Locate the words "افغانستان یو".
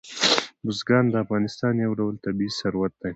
1.25-1.91